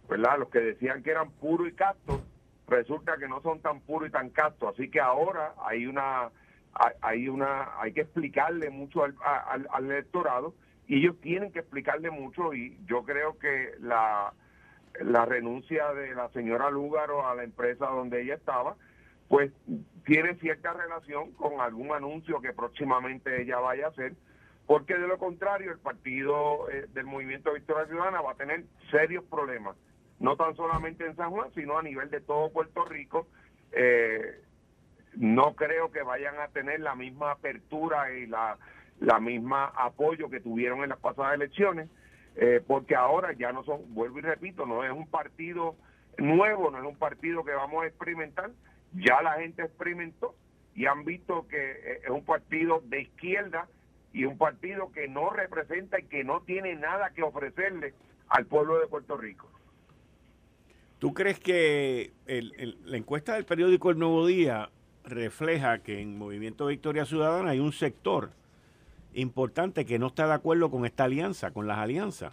[0.08, 0.38] ¿verdad?
[0.38, 2.20] Los que decían que eran puros y castos,
[2.68, 6.30] resulta que no son tan puros y tan castos, así que ahora hay una
[7.00, 9.14] hay una hay que explicarle mucho al,
[9.70, 10.52] al electorado
[10.86, 14.32] y ellos tienen que explicarle mucho y yo creo que la,
[15.00, 18.76] la renuncia de la señora Lúgaro a la empresa donde ella estaba,
[19.28, 19.52] pues
[20.04, 24.14] tiene cierta relación con algún anuncio que próximamente ella vaya a hacer,
[24.66, 29.24] porque de lo contrario el partido eh, del Movimiento Victoria Ciudadana va a tener serios
[29.24, 29.76] problemas,
[30.18, 33.26] no tan solamente en San Juan, sino a nivel de todo Puerto Rico.
[33.72, 34.42] Eh,
[35.14, 38.58] no creo que vayan a tener la misma apertura y la
[39.00, 41.88] la misma apoyo que tuvieron en las pasadas elecciones,
[42.36, 45.76] eh, porque ahora ya no son, vuelvo y repito, no es un partido
[46.18, 48.50] nuevo, no es un partido que vamos a experimentar,
[48.92, 50.34] ya la gente experimentó
[50.74, 53.68] y han visto que eh, es un partido de izquierda
[54.16, 57.92] y un partido que no representa y que no tiene nada que ofrecerle
[58.28, 59.46] al pueblo de Puerto Rico.
[60.98, 64.70] ¿Tú crees que la encuesta del periódico El Nuevo Día
[65.04, 68.30] refleja que en Movimiento Victoria Ciudadana hay un sector
[69.12, 72.32] importante que no está de acuerdo con esta alianza, con las alianzas.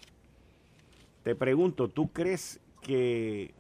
[1.23, 3.51] Te pregunto, ¿tú crees que,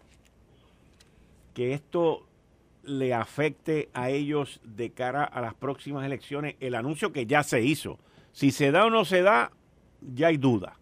[1.53, 2.25] que esto
[2.83, 7.61] le afecte a ellos de cara a las próximas elecciones el anuncio que ya se
[7.61, 7.99] hizo?
[8.33, 9.51] Si se da o no se da,
[10.01, 10.75] ya hay duda.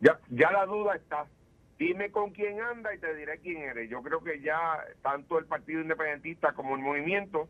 [0.00, 1.26] Ya, ya la duda está.
[1.78, 3.90] Dime con quién anda y te diré quién eres.
[3.90, 7.48] Yo creo que ya tanto el Partido Independentista como el movimiento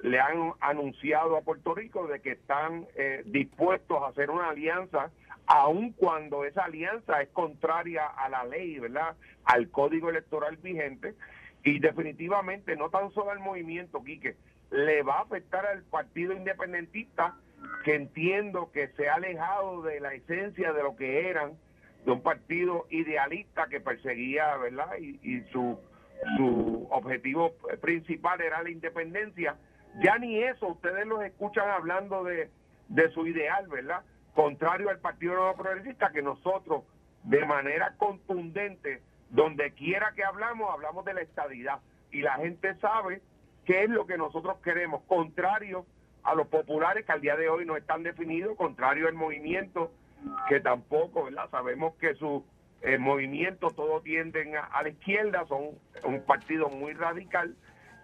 [0.00, 5.10] le han anunciado a Puerto Rico de que están eh, dispuestos a hacer una alianza,
[5.46, 9.16] aun cuando esa alianza es contraria a la ley, ¿verdad?
[9.44, 11.14] Al código electoral vigente.
[11.62, 14.36] Y definitivamente, no tan solo al movimiento, Quique,
[14.70, 17.36] le va a afectar al partido independentista,
[17.84, 21.52] que entiendo que se ha alejado de la esencia de lo que eran,
[22.04, 24.96] de un partido idealista que perseguía, ¿verdad?
[24.98, 25.78] Y, su,
[26.36, 29.56] su objetivo principal era la independencia
[30.02, 32.50] ya ni eso, ustedes los escuchan hablando de,
[33.12, 34.02] su ideal, ¿verdad?
[34.34, 36.82] Contrario al Partido Nuevo Progresista, que nosotros,
[37.22, 41.80] de manera contundente, donde quiera que hablamos, hablamos de la estadidad.
[42.10, 43.22] Y la gente sabe
[43.64, 45.86] qué es lo que nosotros queremos, contrario
[46.24, 49.92] a los populares que al día de hoy no están definidos, contrario al movimiento,
[50.48, 51.28] que tampoco.
[51.50, 52.44] Sabemos que su
[52.82, 57.54] eh, movimiento todos tienden a, la izquierda, son un partido muy radical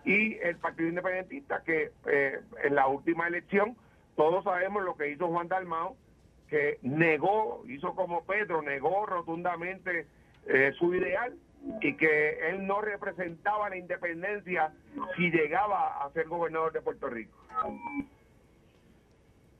[0.05, 3.77] y el Partido Independentista, que eh, en la última elección
[4.17, 5.97] todos sabemos lo que hizo Juan Dalmao,
[6.49, 10.07] que negó, hizo como Pedro, negó rotundamente
[10.47, 11.35] eh, su ideal
[11.81, 14.73] y que él no representaba la independencia
[15.16, 17.37] si llegaba a ser gobernador de Puerto Rico.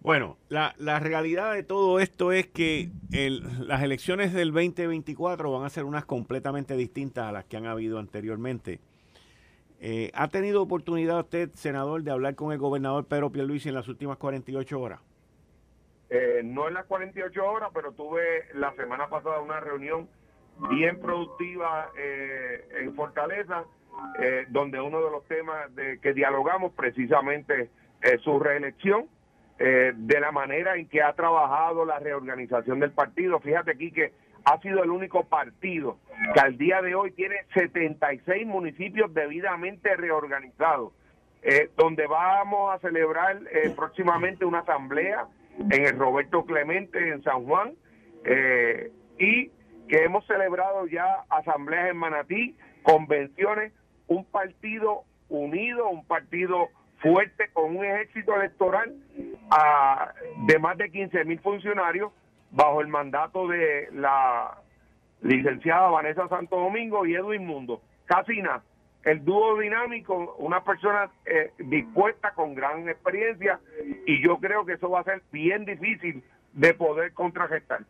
[0.01, 5.71] Bueno, la, la realidad de todo esto es que las elecciones del 2024 van a
[5.71, 8.81] ser unas completamente distintas a las que han habido anteriormente.
[9.83, 13.89] Eh, ¿Ha tenido oportunidad usted, senador, de hablar con el gobernador Pedro Pierluisi en las
[13.89, 15.01] últimas 48 horas?
[16.11, 20.09] Eh, no en las 48 horas, pero tuve la semana pasada una reunión
[20.69, 23.65] bien productiva eh, en Fortaleza,
[24.49, 27.69] donde uno de los temas de que dialogamos precisamente
[28.01, 29.09] es su reelección,
[29.59, 33.41] de la manera en que ha trabajado la reorganización del partido.
[33.41, 34.13] Fíjate aquí que
[34.45, 35.99] ha sido el único partido
[36.35, 40.93] que al día de hoy tiene 76 municipios debidamente reorganizados,
[41.43, 45.27] eh, donde vamos a celebrar eh, próximamente una asamblea
[45.59, 47.73] en el Roberto Clemente en San Juan
[48.25, 49.51] eh, y
[49.91, 53.73] que hemos celebrado ya asambleas en Manatí, convenciones,
[54.07, 56.69] un partido unido, un partido
[57.01, 58.95] fuerte con un ejército electoral
[60.47, 62.13] de más de 15 mil funcionarios
[62.53, 64.59] bajo el mandato de la
[65.23, 67.83] licenciada Vanessa Santo Domingo y Edwin Mundo.
[68.05, 68.63] Casi nada.
[69.03, 73.59] El dúo dinámico, una persona eh, dispuesta con gran experiencia
[74.07, 76.23] y yo creo que eso va a ser bien difícil
[76.53, 77.81] de poder contragestar.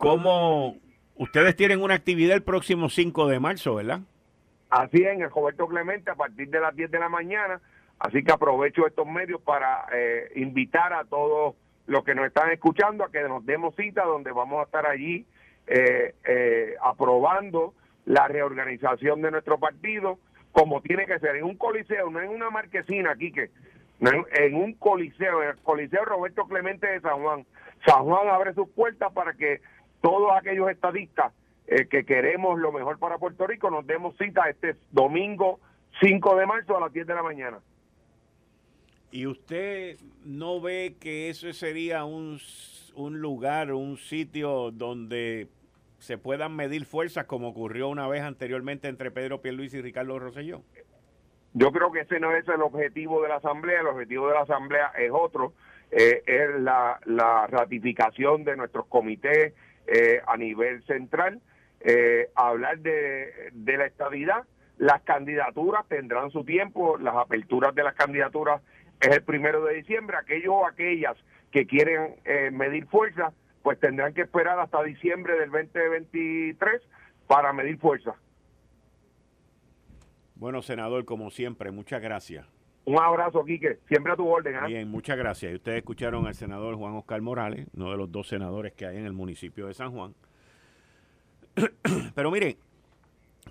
[0.00, 0.76] ¿Cómo
[1.14, 4.00] ustedes tienen una actividad el próximo 5 de marzo, verdad?
[4.70, 7.60] Así es, en el Roberto Clemente a partir de las 10 de la mañana
[8.00, 11.54] Así que aprovecho estos medios para eh, invitar a todos
[11.86, 15.26] los que nos están escuchando a que nos demos cita donde vamos a estar allí
[15.66, 17.74] eh, eh, aprobando
[18.06, 20.18] la reorganización de nuestro partido
[20.50, 23.50] como tiene que ser en un coliseo, no en una marquesina, aquí que
[24.00, 27.44] en un coliseo, en el Coliseo Roberto Clemente de San Juan.
[27.84, 29.60] San Juan abre sus puertas para que
[30.00, 31.32] todos aquellos estadistas
[31.66, 35.60] eh, que queremos lo mejor para Puerto Rico nos demos cita este domingo
[36.00, 37.58] 5 de marzo a las 10 de la mañana.
[39.12, 42.38] ¿Y usted no ve que eso sería un,
[42.94, 45.48] un lugar, un sitio donde
[45.98, 50.62] se puedan medir fuerzas como ocurrió una vez anteriormente entre Pedro Pierluisi y Ricardo Rosselló?
[51.52, 54.42] Yo creo que ese no es el objetivo de la Asamblea, el objetivo de la
[54.42, 55.52] Asamblea es otro,
[55.90, 57.00] eh, es la,
[57.48, 59.54] ratificación de nuestros comités
[59.90, 61.40] eh, a nivel central,
[61.80, 64.44] eh, hablar de, de la estabilidad,
[64.78, 68.62] las candidaturas tendrán su tiempo, las aperturas de las candidaturas
[69.00, 71.16] es el primero de diciembre, aquellos o aquellas
[71.50, 72.16] que quieren
[72.52, 76.80] medir fuerza, pues tendrán que esperar hasta diciembre del 2023
[77.26, 78.14] para medir fuerza.
[80.36, 82.46] Bueno, senador, como siempre, muchas gracias.
[82.84, 83.78] Un abrazo, Quique.
[83.88, 84.54] Siempre a tu orden.
[84.54, 84.66] ¿eh?
[84.66, 85.52] Bien, muchas gracias.
[85.52, 88.96] Y ustedes escucharon al senador Juan Oscar Morales, uno de los dos senadores que hay
[88.96, 90.14] en el municipio de San Juan.
[92.14, 92.56] Pero mire,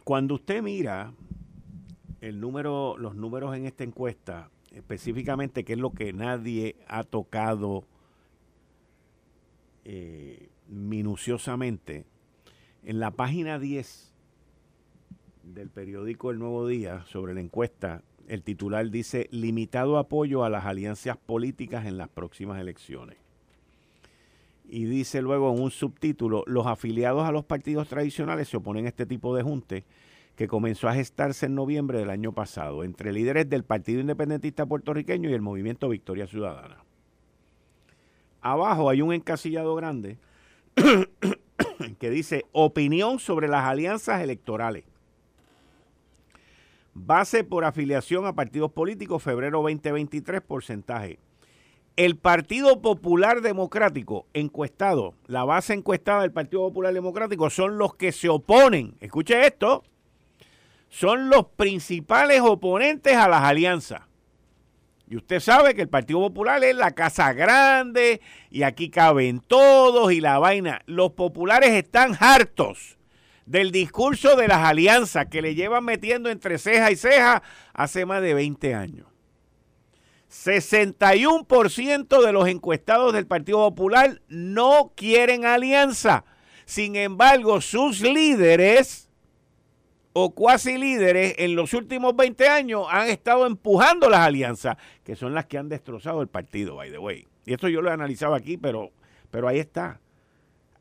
[0.03, 1.13] cuando usted mira
[2.21, 7.85] el número, los números en esta encuesta, específicamente qué es lo que nadie ha tocado
[9.85, 12.05] eh, minuciosamente,
[12.83, 14.13] en la página 10
[15.43, 20.65] del periódico El Nuevo Día sobre la encuesta, el titular dice limitado apoyo a las
[20.65, 23.17] alianzas políticas en las próximas elecciones.
[24.69, 28.89] Y dice luego en un subtítulo, los afiliados a los partidos tradicionales se oponen a
[28.89, 29.83] este tipo de junte
[30.35, 35.29] que comenzó a gestarse en noviembre del año pasado entre líderes del Partido Independentista Puertorriqueño
[35.29, 36.77] y el Movimiento Victoria Ciudadana.
[38.41, 40.17] Abajo hay un encasillado grande
[41.99, 44.85] que dice opinión sobre las alianzas electorales.
[47.01, 51.17] Base por afiliación a partidos políticos, febrero 2023, porcentaje.
[51.95, 58.11] El Partido Popular Democrático, encuestado, la base encuestada del Partido Popular Democrático son los que
[58.11, 59.85] se oponen, escuche esto,
[60.89, 64.01] son los principales oponentes a las alianzas.
[65.07, 70.11] Y usted sabe que el Partido Popular es la casa grande y aquí caben todos
[70.11, 70.81] y la vaina.
[70.85, 72.98] Los populares están hartos
[73.49, 77.41] del discurso de las alianzas que le llevan metiendo entre ceja y ceja
[77.73, 79.07] hace más de 20 años.
[80.29, 86.25] 61% de los encuestados del Partido Popular no quieren alianza.
[86.65, 89.09] Sin embargo, sus líderes
[90.13, 95.33] o cuasi líderes en los últimos 20 años han estado empujando las alianzas, que son
[95.33, 97.25] las que han destrozado el partido, by the way.
[97.47, 98.91] Y esto yo lo he analizado aquí, pero,
[99.31, 99.99] pero ahí está.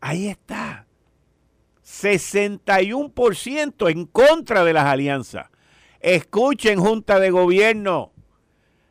[0.02, 0.87] Ahí está.
[1.88, 5.48] 61% en contra de las alianzas.
[6.00, 8.12] Escuchen Junta de Gobierno,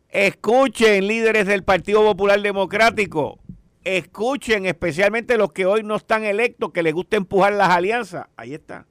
[0.10, 3.38] escuchen líderes del Partido Popular Democrático,
[3.84, 8.26] escuchen especialmente los que hoy no están electos, que les gusta empujar las alianzas.
[8.36, 8.88] Ahí está.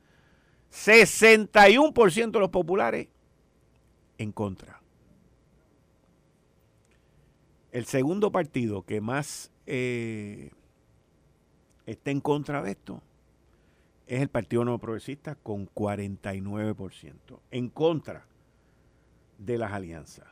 [0.72, 3.08] 61% de los populares
[4.18, 4.80] en contra.
[7.72, 10.52] El segundo partido que más eh,
[11.86, 13.02] está en contra de esto
[14.06, 18.26] es el Partido Nuevo Progresista con 49%, en contra
[19.38, 20.26] de las alianzas.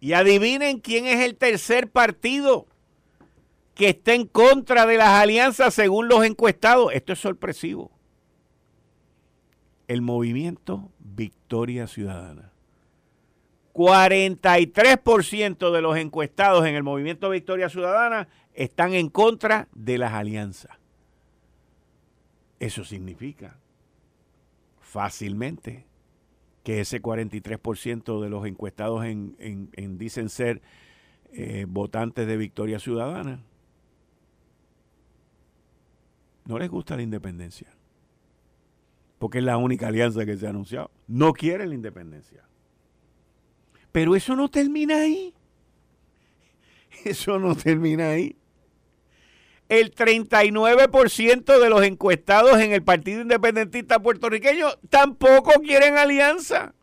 [0.00, 2.66] Y adivinen quién es el tercer partido
[3.74, 6.92] que está en contra de las alianzas según los encuestados.
[6.92, 7.90] Esto es sorpresivo.
[9.86, 12.52] El movimiento Victoria Ciudadana.
[13.72, 20.77] 43% de los encuestados en el movimiento Victoria Ciudadana están en contra de las alianzas.
[22.60, 23.58] Eso significa
[24.80, 25.86] fácilmente
[26.64, 30.60] que ese 43% de los encuestados en, dicen ser
[31.32, 33.40] eh, votantes de Victoria Ciudadana
[36.46, 37.68] no les gusta la independencia.
[39.18, 40.90] Porque es la única alianza que se ha anunciado.
[41.06, 42.44] No quieren la independencia.
[43.92, 45.34] Pero eso no termina ahí.
[47.04, 48.34] Eso no termina ahí
[49.68, 56.74] el 39% de los encuestados en el Partido Independentista puertorriqueño tampoco quieren alianza.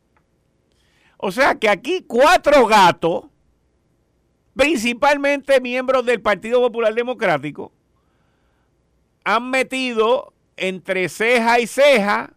[1.17, 3.25] O sea que aquí cuatro gatos,
[4.55, 7.71] principalmente miembros del Partido Popular Democrático,
[9.23, 12.33] han metido entre ceja y ceja,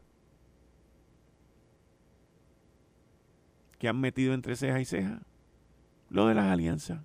[3.78, 5.20] que han metido entre ceja y ceja,
[6.09, 7.01] lo de las alianzas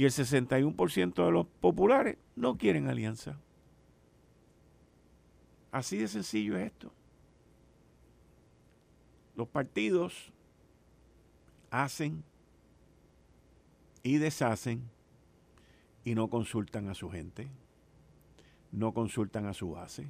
[0.00, 3.38] y el 61% de los populares no quieren alianza.
[5.72, 6.90] Así de sencillo es esto.
[9.36, 10.32] Los partidos
[11.68, 12.24] hacen
[14.02, 14.88] y deshacen
[16.02, 17.50] y no consultan a su gente,
[18.72, 20.08] no consultan a su base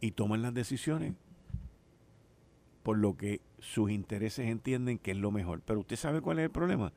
[0.00, 1.14] y toman las decisiones
[2.82, 5.62] por lo que sus intereses entienden que es lo mejor.
[5.64, 6.92] Pero usted sabe cuál es el problema,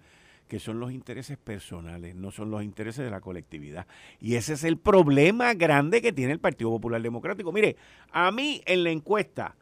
[0.47, 3.85] que son los intereses personales, no son los intereses de la colectividad.
[4.19, 7.51] Y ese es el problema grande que tiene el Partido Popular Democrático.
[7.51, 7.75] Mire,
[8.11, 9.55] a mí en la encuesta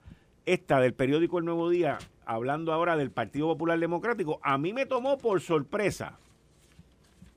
[0.46, 4.86] esta del periódico El Nuevo Día, hablando ahora del Partido Popular Democrático, a mí me
[4.86, 6.20] tomó por sorpresa,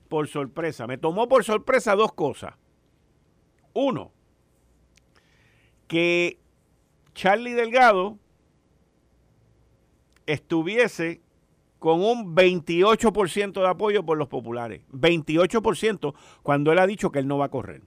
[0.07, 2.53] por sorpresa, me tomó por sorpresa dos cosas.
[3.73, 4.11] Uno,
[5.87, 6.37] que
[7.15, 8.17] Charlie Delgado
[10.27, 11.21] estuviese
[11.79, 14.81] con un 28% de apoyo por los populares.
[14.91, 16.13] 28%
[16.43, 17.81] cuando él ha dicho que él no va a correr.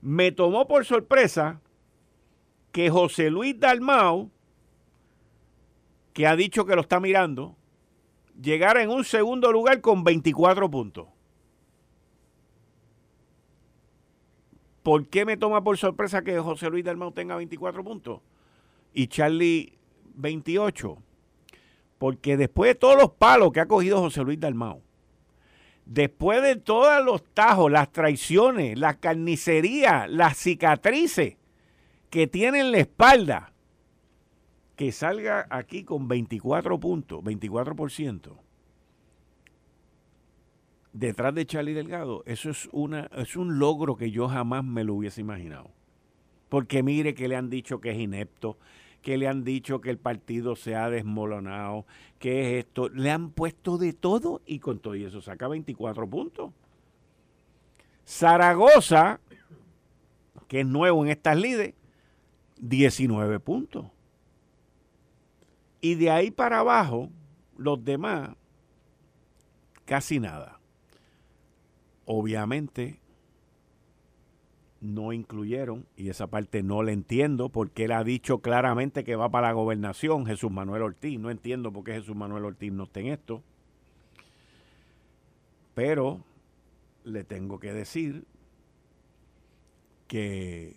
[0.00, 1.60] Me tomó por sorpresa
[2.72, 4.30] que José Luis Dalmau,
[6.12, 7.56] que ha dicho que lo está mirando,
[8.40, 11.06] llegara en un segundo lugar con 24 puntos.
[14.82, 18.20] ¿Por qué me toma por sorpresa que José Luis Dalmau tenga 24 puntos
[18.92, 19.72] y Charlie
[20.14, 20.98] 28?
[21.98, 24.82] Porque después de todos los palos que ha cogido José Luis Dalmau,
[25.86, 31.36] después de todos los tajos, las traiciones, la carnicería, las cicatrices
[32.10, 33.52] que tiene en la espalda,
[34.76, 38.36] que salga aquí con 24 puntos, 24%,
[40.92, 44.94] detrás de Charlie Delgado, eso es, una, es un logro que yo jamás me lo
[44.94, 45.70] hubiese imaginado.
[46.48, 48.58] Porque mire que le han dicho que es inepto,
[49.06, 51.86] que le han dicho que el partido se ha desmolonado,
[52.18, 52.88] que es esto.
[52.88, 56.50] Le han puesto de todo y con todo y eso saca 24 puntos.
[58.04, 59.20] Zaragoza,
[60.48, 61.74] que es nuevo en estas lides,
[62.58, 63.86] 19 puntos.
[65.80, 67.08] Y de ahí para abajo,
[67.56, 68.30] los demás,
[69.84, 70.58] casi nada.
[72.06, 72.98] Obviamente,
[74.80, 79.30] no incluyeron, y esa parte no la entiendo, porque él ha dicho claramente que va
[79.30, 81.18] para la gobernación, Jesús Manuel Ortiz.
[81.18, 83.42] No entiendo por qué Jesús Manuel Ortiz no está en esto.
[85.74, 86.24] Pero
[87.04, 88.24] le tengo que decir
[90.06, 90.76] que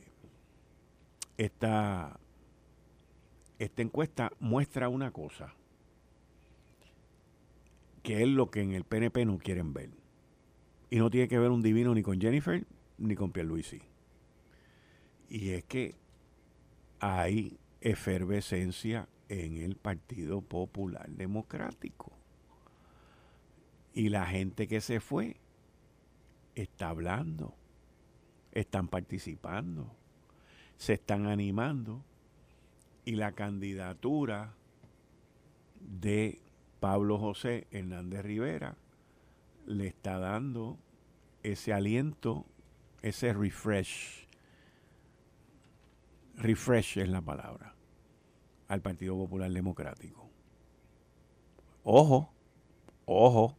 [1.38, 2.20] esta,
[3.60, 5.54] esta encuesta muestra una cosa,
[8.04, 9.92] que es lo que en el PNP no quieren ver.
[10.90, 12.66] Y no tiene que ver un divino ni con Jennifer
[12.98, 13.89] ni con Pierluisi.
[15.30, 15.96] Y es que
[17.00, 22.12] hay efervescencia en el Partido Popular Democrático.
[23.94, 25.38] Y la gente que se fue
[26.56, 27.56] está hablando,
[28.52, 29.96] están participando,
[30.78, 32.04] se están animando
[33.06, 34.54] y la candidatura
[35.80, 36.42] de
[36.80, 38.78] Pablo José Hernández Rivera
[39.66, 40.78] le está dando
[41.44, 42.46] ese aliento,
[43.02, 44.29] ese refresh
[46.40, 47.76] refresh es la palabra,
[48.68, 50.30] al Partido Popular Democrático.
[51.84, 52.32] Ojo,
[53.06, 53.58] ojo,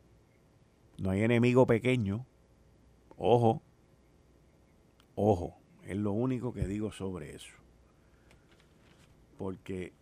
[0.99, 2.27] no hay enemigo pequeño,
[3.17, 3.63] ojo,
[5.15, 7.53] ojo, es lo único que digo sobre eso.
[9.37, 9.93] Porque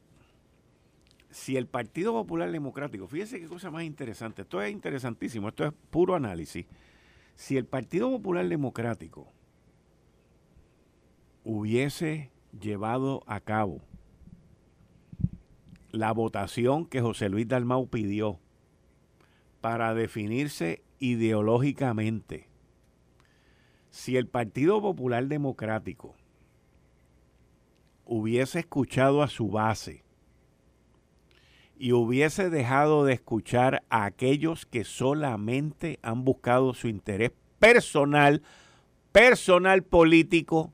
[1.31, 5.73] si el Partido Popular Democrático, fíjense qué cosa más interesante, esto es interesantísimo, esto es
[5.91, 6.67] puro análisis.
[7.35, 9.33] Si el Partido Popular Democrático
[11.45, 13.81] hubiese llevado a cabo.
[15.91, 18.39] La votación que José Luis Dalmau pidió
[19.61, 22.49] para definirse ideológicamente,
[23.91, 26.15] si el Partido Popular Democrático
[28.05, 30.05] hubiese escuchado a su base
[31.79, 38.43] y hubiese dejado de escuchar a aquellos que solamente han buscado su interés personal,
[39.13, 40.73] personal político,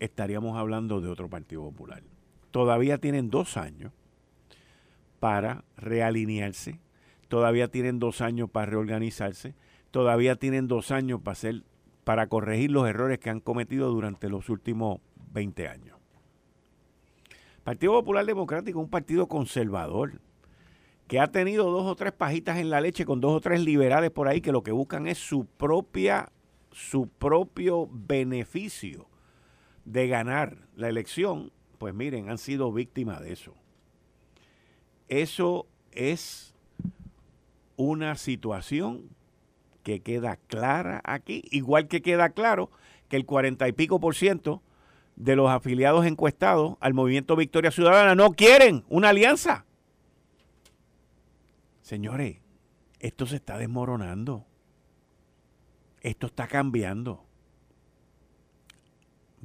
[0.00, 2.02] estaríamos hablando de otro Partido Popular.
[2.50, 3.92] Todavía tienen dos años
[5.20, 6.80] para realinearse,
[7.28, 9.54] todavía tienen dos años para reorganizarse,
[9.90, 11.62] todavía tienen dos años para, hacer,
[12.04, 15.00] para corregir los errores que han cometido durante los últimos
[15.32, 15.98] 20 años.
[17.64, 20.20] Partido Popular Democrático un partido conservador
[21.08, 24.10] que ha tenido dos o tres pajitas en la leche con dos o tres liberales
[24.10, 26.30] por ahí que lo que buscan es su propia
[26.70, 29.08] su propio beneficio
[29.86, 33.54] de ganar la elección, pues miren, han sido víctimas de eso.
[35.08, 36.54] Eso es
[37.76, 39.08] una situación
[39.82, 42.70] que queda clara aquí, igual que queda claro
[43.08, 44.60] que el cuarenta y pico por ciento
[45.14, 49.64] de los afiliados encuestados al movimiento Victoria Ciudadana no quieren una alianza.
[51.82, 52.38] Señores,
[52.98, 54.44] esto se está desmoronando.
[56.00, 57.25] Esto está cambiando.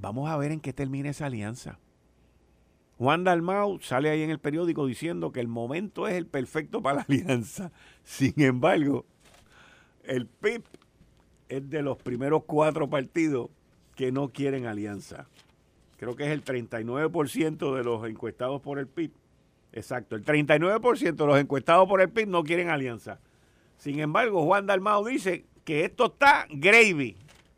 [0.02, 1.78] Vamos a ver en qué termina esa alianza.
[2.98, 6.98] Juan Dalmau sale ahí en el periódico diciendo que el momento es el perfecto para
[6.98, 7.72] la alianza.
[8.04, 9.06] Sin embargo,
[10.04, 10.64] el PIB
[11.50, 13.50] es de los primeros cuatro partidos
[13.96, 15.28] que no quieren alianza.
[15.98, 19.12] Creo que es el 39% de los encuestados por el PIB.
[19.72, 23.20] Exacto, el 39% de los encuestados por el PIB no quieren alianza.
[23.78, 27.18] Sin embargo, Juan Dalmau dice que esto está gravy,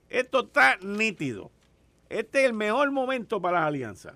[0.10, 1.53] esto está nítido.
[2.14, 4.14] Este es el mejor momento para las alianzas.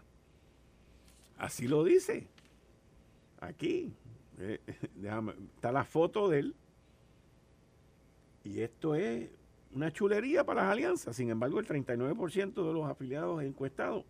[1.35, 2.27] Así lo dice.
[3.39, 3.91] Aquí.
[4.37, 4.59] Eh,
[4.95, 6.55] déjame, está la foto de él.
[8.43, 9.31] Y esto es
[9.73, 11.15] una chulería para las alianzas.
[11.15, 14.05] Sin embargo, el 39% de los afiliados encuestados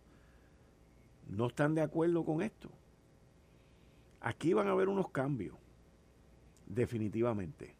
[1.26, 2.68] no están de acuerdo con esto.
[4.20, 5.56] Aquí van a haber unos cambios.
[6.66, 7.74] Definitivamente.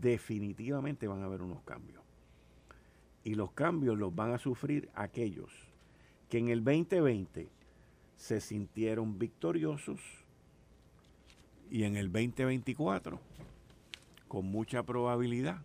[0.00, 2.03] Definitivamente van a haber unos cambios.
[3.24, 5.50] Y los cambios los van a sufrir aquellos
[6.28, 7.48] que en el 2020
[8.16, 10.00] se sintieron victoriosos
[11.70, 13.18] y en el 2024,
[14.28, 15.62] con mucha probabilidad,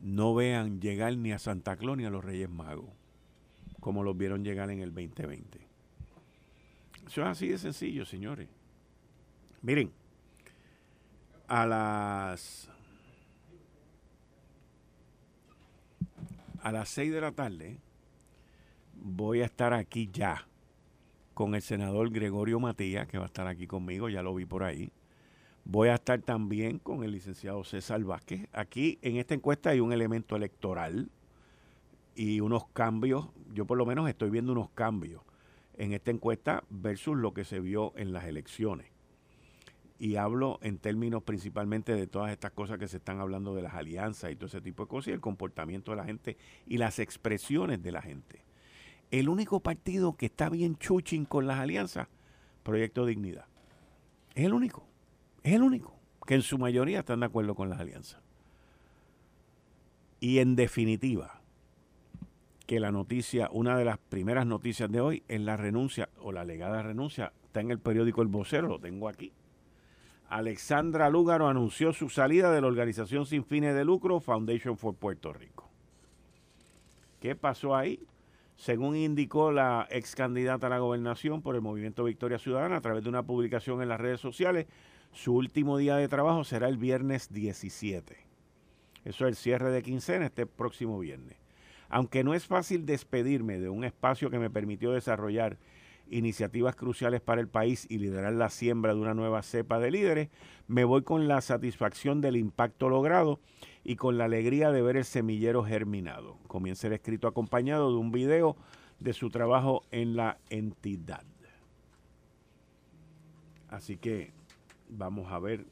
[0.00, 2.88] no vean llegar ni a Santa Claus ni a los Reyes Magos,
[3.80, 5.60] como los vieron llegar en el 2020.
[7.06, 8.48] Eso es así de sencillo, señores.
[9.62, 9.92] Miren,
[11.48, 12.70] a las
[16.62, 17.78] a las 6 de la tarde
[18.94, 20.46] voy a estar aquí ya
[21.34, 24.62] con el senador Gregorio Matías, que va a estar aquí conmigo, ya lo vi por
[24.62, 24.92] ahí.
[25.64, 28.48] Voy a estar también con el licenciado César Vázquez.
[28.52, 31.10] Aquí en esta encuesta hay un elemento electoral
[32.14, 33.28] y unos cambios.
[33.54, 35.22] Yo por lo menos estoy viendo unos cambios
[35.78, 38.86] en esta encuesta versus lo que se vio en las elecciones.
[40.00, 43.74] Y hablo en términos principalmente de todas estas cosas que se están hablando de las
[43.74, 46.98] alianzas y todo ese tipo de cosas y el comportamiento de la gente y las
[46.98, 48.42] expresiones de la gente.
[49.10, 52.08] El único partido que está bien chuchín con las alianzas,
[52.62, 53.44] Proyecto Dignidad.
[54.34, 54.86] Es el único.
[55.42, 55.94] Es el único.
[56.26, 58.22] Que en su mayoría están de acuerdo con las alianzas.
[60.18, 61.42] Y en definitiva,
[62.66, 66.40] que la noticia, una de las primeras noticias de hoy es la renuncia o la
[66.40, 67.34] alegada renuncia.
[67.44, 69.32] Está en el periódico El Vocero, lo tengo aquí.
[70.30, 75.32] Alexandra Lúgaro anunció su salida de la organización sin fines de lucro Foundation for Puerto
[75.32, 75.68] Rico.
[77.20, 78.00] ¿Qué pasó ahí?
[78.60, 83.02] según indicó la ex candidata a la gobernación por el Movimiento Victoria Ciudadana a través
[83.02, 84.66] de una publicación en las redes sociales,
[85.12, 88.18] su último día de trabajo será el viernes 17.
[89.06, 91.38] Eso es el cierre de quincena este próximo viernes.
[91.88, 95.56] Aunque no es fácil despedirme de un espacio que me permitió desarrollar
[96.10, 100.28] iniciativas cruciales para el país y liderar la siembra de una nueva cepa de líderes,
[100.66, 103.40] me voy con la satisfacción del impacto logrado
[103.84, 106.38] y con la alegría de ver el semillero germinado.
[106.46, 108.56] Comienza el escrito acompañado de un video
[108.98, 111.24] de su trabajo en la entidad.
[113.68, 114.32] Así que
[114.88, 115.64] vamos a ver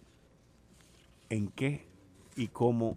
[1.30, 1.84] en qué
[2.36, 2.96] y cómo